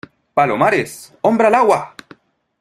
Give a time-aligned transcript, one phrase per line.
[0.33, 1.95] ¡palomares!¡ hombre al agua!